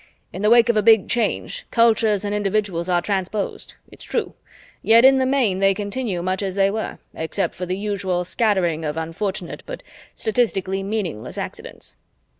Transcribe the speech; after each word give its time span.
In 0.33 0.41
the 0.41 0.49
wake 0.49 0.67
of 0.67 0.75
a 0.75 0.81
Big 0.81 1.07
Change, 1.07 1.67
cultures 1.69 2.25
and 2.25 2.33
individuals 2.33 2.89
are 2.89 3.03
transposed, 3.03 3.75
it's 3.91 4.03
true, 4.03 4.33
yet 4.81 5.05
in 5.05 5.19
the 5.19 5.27
main 5.27 5.59
they 5.59 5.75
continue 5.75 6.23
much 6.23 6.41
as 6.41 6.55
they 6.55 6.71
were, 6.71 6.97
except 7.13 7.53
for 7.53 7.67
the 7.67 7.77
usual 7.77 8.25
scattering 8.25 8.83
of 8.83 8.97
unfortunate 8.97 9.61
but 9.67 9.83
statistically 10.15 10.81
meaningless 10.81 11.37
accidents." 11.37 11.95